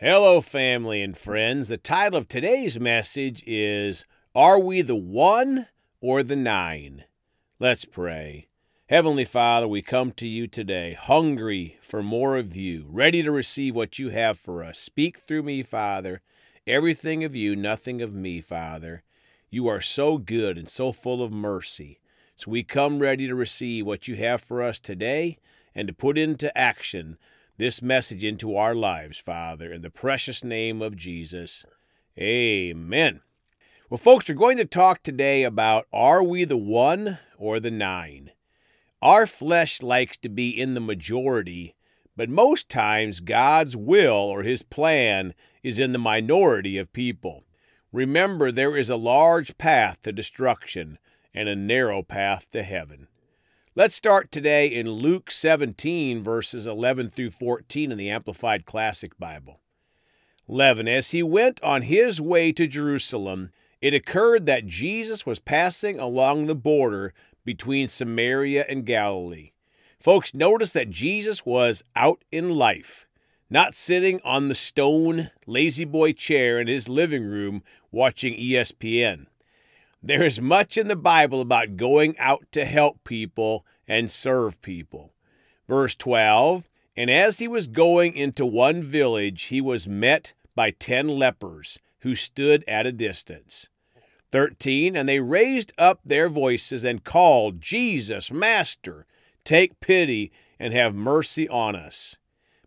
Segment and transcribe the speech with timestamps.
[0.00, 1.68] Hello, family and friends.
[1.68, 4.04] The title of today's message is
[4.34, 5.68] Are We the One
[6.02, 7.04] or the Nine?
[7.58, 8.48] Let's pray.
[8.90, 13.74] Heavenly Father, we come to you today hungry for more of you, ready to receive
[13.74, 14.78] what you have for us.
[14.78, 16.20] Speak through me, Father.
[16.66, 19.02] Everything of you, nothing of me, Father.
[19.48, 22.00] You are so good and so full of mercy.
[22.34, 25.38] So we come ready to receive what you have for us today
[25.74, 27.16] and to put into action
[27.58, 31.64] this message into our lives, Father, in the precious name of Jesus.
[32.18, 33.20] Amen.
[33.88, 38.32] Well, folks, we're going to talk today about are we the one or the nine?
[39.00, 41.76] Our flesh likes to be in the majority,
[42.16, 47.44] but most times God's will or His plan is in the minority of people.
[47.92, 50.98] Remember, there is a large path to destruction
[51.32, 53.08] and a narrow path to heaven.
[53.78, 59.60] Let's start today in Luke 17, verses 11 through 14 in the Amplified Classic Bible.
[60.48, 60.88] 11.
[60.88, 63.50] As he went on his way to Jerusalem,
[63.82, 67.12] it occurred that Jesus was passing along the border
[67.44, 69.50] between Samaria and Galilee.
[70.00, 73.06] Folks, notice that Jesus was out in life,
[73.50, 77.62] not sitting on the stone La-Z-Boy chair in his living room
[77.92, 79.26] watching ESPN.
[80.02, 85.12] There is much in the Bible about going out to help people and serve people.
[85.68, 91.08] Verse 12 And as he was going into one village, he was met by ten
[91.08, 93.68] lepers who stood at a distance.
[94.32, 99.06] 13 And they raised up their voices and called, Jesus, Master,
[99.44, 102.16] take pity and have mercy on us.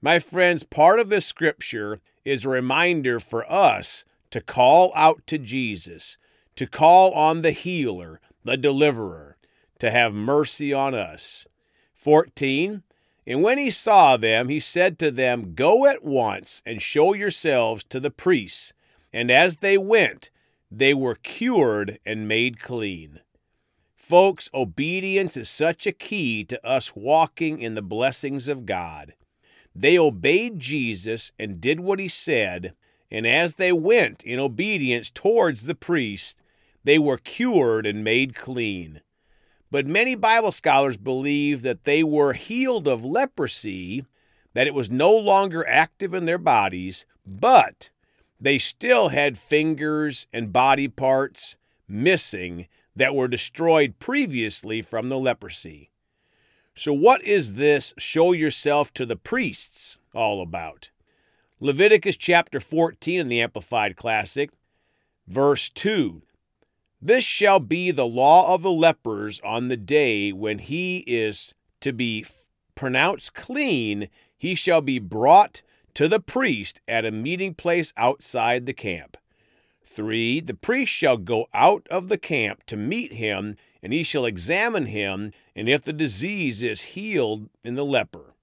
[0.00, 5.38] My friends, part of this scripture is a reminder for us to call out to
[5.38, 6.18] Jesus
[6.56, 9.33] to call on the healer, the deliverer,
[9.78, 11.46] to have mercy on us.
[11.94, 12.82] 14.
[13.26, 17.84] And when he saw them, he said to them, Go at once and show yourselves
[17.88, 18.72] to the priests.
[19.12, 20.30] And as they went,
[20.70, 23.20] they were cured and made clean.
[23.96, 29.14] Folks, obedience is such a key to us walking in the blessings of God.
[29.74, 32.74] They obeyed Jesus and did what he said,
[33.10, 36.38] and as they went in obedience towards the priest,
[36.84, 39.00] they were cured and made clean.
[39.74, 44.04] But many Bible scholars believe that they were healed of leprosy,
[44.52, 47.90] that it was no longer active in their bodies, but
[48.40, 51.56] they still had fingers and body parts
[51.88, 55.90] missing that were destroyed previously from the leprosy.
[56.76, 60.90] So, what is this show yourself to the priests all about?
[61.58, 64.50] Leviticus chapter 14 in the Amplified Classic,
[65.26, 66.22] verse 2
[67.04, 71.92] this shall be the law of the lepers on the day when he is to
[71.92, 72.24] be
[72.74, 74.08] pronounced clean.
[74.34, 75.60] He shall be brought
[75.92, 79.18] to the priest at a meeting place outside the camp.
[79.84, 80.40] 3.
[80.40, 84.86] The priest shall go out of the camp to meet him, and he shall examine
[84.86, 88.34] him, and if the disease is healed in the leper.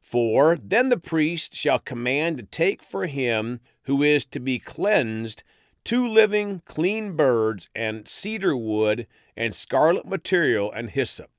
[0.00, 0.56] 4.
[0.56, 5.44] Then the priest shall command to take for him who is to be cleansed
[5.84, 11.30] two living, clean birds, and cedar wood, and scarlet material, and hyssop.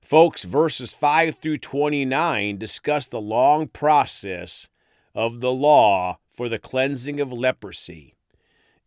[0.00, 4.68] Folks, verses 5 through 29 discuss the long process
[5.14, 8.14] of the law for the cleansing of leprosy.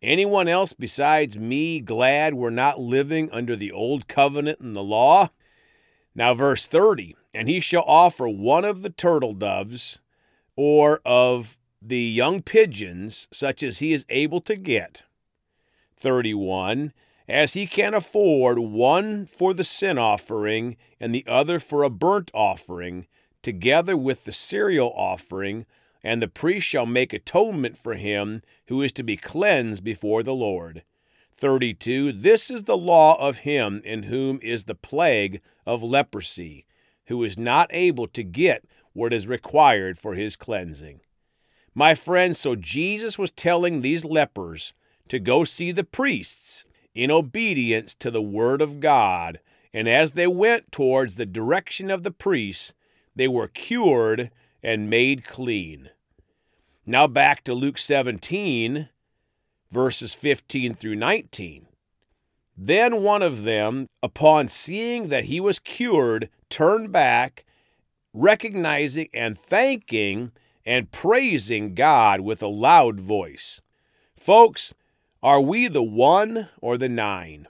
[0.02, 5.30] Anyone else besides me glad we're not living under the old covenant and the law?
[6.14, 9.98] Now, verse 30 And he shall offer one of the turtle doves,
[10.54, 15.02] or of the young pigeons, such as he is able to get.
[15.96, 16.92] 31.
[17.28, 22.30] As he can afford one for the sin offering and the other for a burnt
[22.32, 23.06] offering,
[23.42, 25.66] together with the cereal offering,
[26.02, 30.34] and the priest shall make atonement for him who is to be cleansed before the
[30.34, 30.84] Lord.
[31.32, 32.12] 32.
[32.12, 36.64] This is the law of him in whom is the plague of leprosy,
[37.06, 41.00] who is not able to get what is required for his cleansing.
[41.78, 44.72] My friends, so Jesus was telling these lepers
[45.08, 46.64] to go see the priests
[46.94, 49.40] in obedience to the word of God.
[49.74, 52.72] And as they went towards the direction of the priests,
[53.14, 54.30] they were cured
[54.62, 55.90] and made clean.
[56.86, 58.88] Now back to Luke 17,
[59.70, 61.66] verses 15 through 19.
[62.56, 67.44] Then one of them, upon seeing that he was cured, turned back,
[68.14, 70.32] recognizing and thanking
[70.66, 73.62] and praising God with a loud voice.
[74.18, 74.74] Folks,
[75.22, 77.46] are we the one or the nine?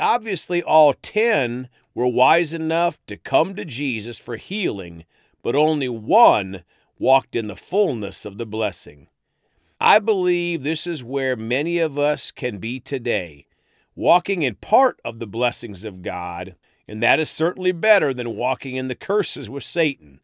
[0.00, 5.04] Obviously, all ten were wise enough to come to Jesus for healing,
[5.42, 6.62] but only one
[6.98, 9.08] walked in the fullness of the blessing.
[9.80, 13.46] I believe this is where many of us can be today,
[13.94, 16.56] walking in part of the blessings of God,
[16.88, 20.20] and that is certainly better than walking in the curses with Satan.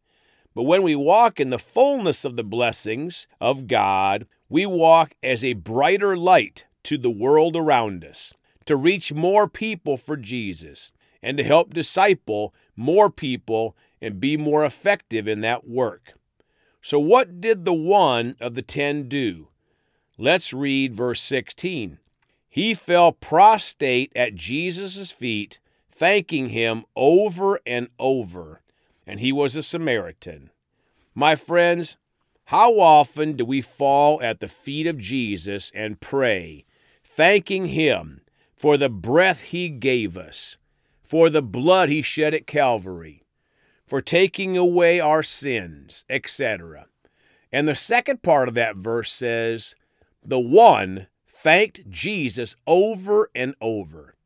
[0.54, 5.44] But when we walk in the fullness of the blessings of God, we walk as
[5.44, 8.32] a brighter light to the world around us,
[8.66, 10.92] to reach more people for Jesus,
[11.22, 16.14] and to help disciple more people and be more effective in that work.
[16.80, 19.48] So, what did the one of the ten do?
[20.18, 21.98] Let's read verse 16.
[22.48, 25.58] He fell prostrate at Jesus' feet,
[25.90, 28.60] thanking him over and over,
[29.06, 30.50] and he was a Samaritan.
[31.14, 31.96] My friends,
[32.46, 36.64] how often do we fall at the feet of Jesus and pray,
[37.02, 38.20] thanking him
[38.54, 40.58] for the breath he gave us,
[41.02, 43.22] for the blood he shed at Calvary,
[43.86, 46.86] for taking away our sins, etc.
[47.52, 49.74] And the second part of that verse says,
[50.22, 54.16] The one thanked Jesus over and over.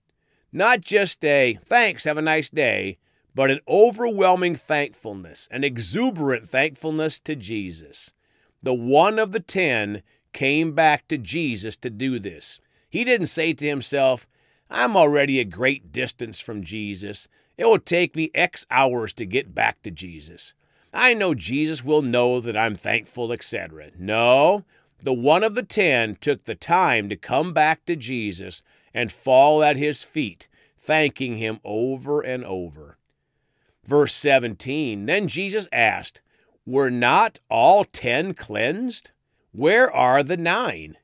[0.52, 2.98] Not just a thanks, have a nice day,
[3.38, 8.12] but an overwhelming thankfulness, an exuberant thankfulness to Jesus.
[8.64, 10.02] The one of the ten
[10.32, 12.58] came back to Jesus to do this.
[12.90, 14.26] He didn't say to himself,
[14.68, 17.28] I'm already a great distance from Jesus.
[17.56, 20.52] It will take me X hours to get back to Jesus.
[20.92, 23.92] I know Jesus will know that I'm thankful, etc.
[23.96, 24.64] No,
[24.98, 29.62] the one of the ten took the time to come back to Jesus and fall
[29.62, 32.97] at his feet, thanking him over and over.
[33.88, 36.20] Verse 17 Then Jesus asked,
[36.64, 39.10] Were not all ten cleansed?
[39.50, 40.96] Where are the nine?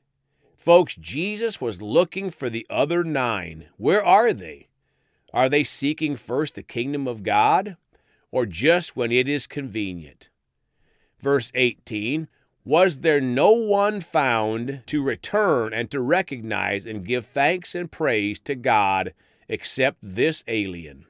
[0.55, 3.67] Folks, Jesus was looking for the other nine.
[3.75, 4.69] Where are they?
[5.33, 7.75] Are they seeking first the kingdom of God?
[8.35, 10.27] or just when it is convenient.
[11.21, 12.27] Verse 18
[12.65, 18.37] Was there no one found to return and to recognize and give thanks and praise
[18.39, 19.13] to God
[19.47, 21.05] except this alien?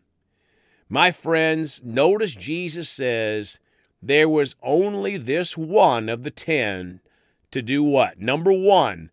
[0.87, 3.59] My friends, notice Jesus says
[4.01, 7.01] there was only this one of the ten
[7.51, 8.19] to do what?
[8.19, 9.09] Number one,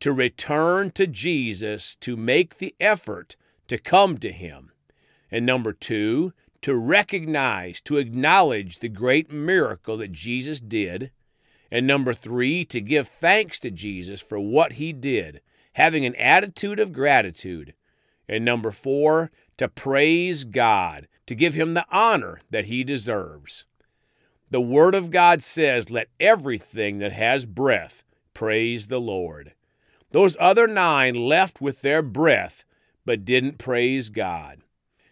[0.00, 3.36] to return to Jesus, to make the effort
[3.68, 4.70] to come to him.
[5.30, 6.32] And number two,
[6.62, 11.10] to recognize, to acknowledge the great miracle that Jesus did.
[11.70, 15.40] And number three, to give thanks to Jesus for what he did,
[15.72, 17.74] having an attitude of gratitude.
[18.28, 23.64] And number four, to praise God, to give him the honor that he deserves.
[24.50, 28.02] The Word of God says, Let everything that has breath
[28.34, 29.54] praise the Lord.
[30.12, 32.64] Those other nine left with their breath,
[33.04, 34.60] but didn't praise God.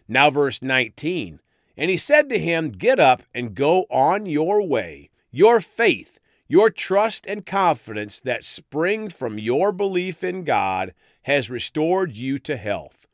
[0.07, 1.39] Now, verse 19
[1.77, 5.09] and he said to him, Get up and go on your way.
[5.31, 12.15] Your faith, your trust and confidence that spring from your belief in God has restored
[12.15, 13.04] you to health.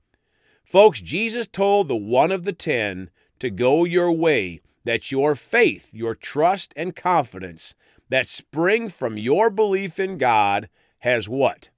[0.72, 3.10] Folks, Jesus told the one of the ten
[3.40, 7.76] to go your way, that your faith, your trust and confidence
[8.08, 10.70] that spring from your belief in God
[11.00, 11.72] has what?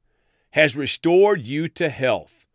[0.51, 2.45] Has restored you to health.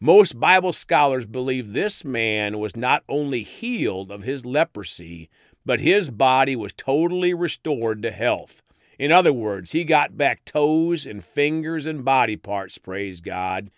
[0.00, 5.30] Most Bible scholars believe this man was not only healed of his leprosy,
[5.64, 8.62] but his body was totally restored to health.
[8.98, 13.70] In other words, he got back toes and fingers and body parts, praise God.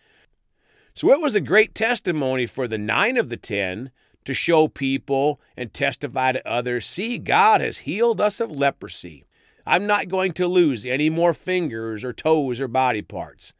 [0.94, 3.90] So it was a great testimony for the nine of the ten
[4.24, 9.24] to show people and testify to others see, God has healed us of leprosy.
[9.66, 13.52] I'm not going to lose any more fingers or toes or body parts.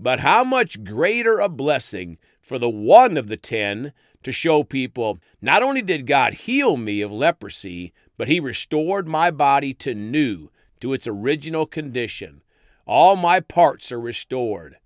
[0.00, 3.92] But how much greater a blessing for the one of the ten
[4.22, 9.30] to show people not only did God heal me of leprosy, but He restored my
[9.30, 12.42] body to new, to its original condition.
[12.86, 14.78] All my parts are restored.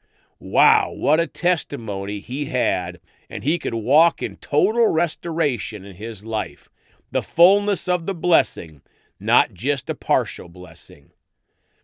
[0.44, 2.98] Wow, what a testimony he had,
[3.30, 6.68] and he could walk in total restoration in his life.
[7.12, 8.82] The fullness of the blessing,
[9.20, 11.12] not just a partial blessing.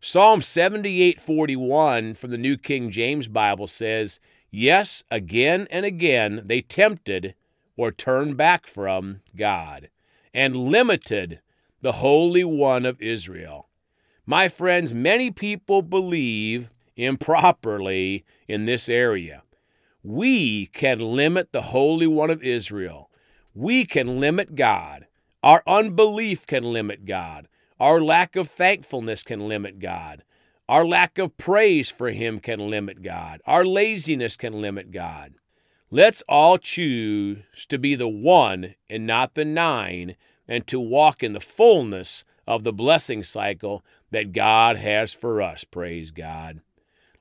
[0.01, 4.19] Psalm 78:41 from the New King James Bible says,
[4.51, 7.37] "Yes, again and again they tempted
[7.77, 9.89] or turned back from God
[10.35, 11.41] and limited
[11.81, 13.69] the Holy One of Israel."
[14.27, 19.43] My friends, many people believe improperly in this area.
[20.03, 23.09] We can limit the Holy One of Israel.
[23.55, 25.07] We can limit God.
[25.43, 27.49] Our unbelief can limit God.
[27.81, 30.25] Our lack of thankfulness can limit God.
[30.69, 33.41] Our lack of praise for Him can limit God.
[33.47, 35.35] Our laziness can limit God.
[35.91, 41.33] Let's all choose to be the one and not the nine, and to walk in
[41.33, 45.65] the fullness of the blessing cycle that God has for us.
[45.65, 46.61] Praise God.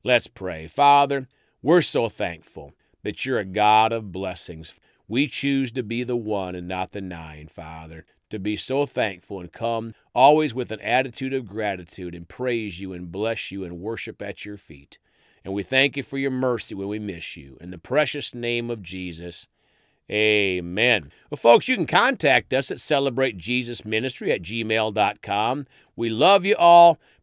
[0.08, 0.68] Let's pray.
[0.70, 1.28] Father,
[1.62, 2.72] we're so thankful
[3.04, 4.80] that you're a God of blessings.
[5.06, 9.42] We choose to be the one and not the nine, Father, to be so thankful
[9.42, 13.82] and come always with an attitude of gratitude and praise you and bless you and
[13.82, 14.98] worship at your feet.
[15.44, 17.58] And we thank you for your mercy when we miss you.
[17.60, 19.50] In the precious name of Jesus,
[20.10, 21.12] amen.
[21.30, 25.66] Well, folks, you can contact us at celebratejesusministry at gmail.com.
[25.98, 26.98] We love you all.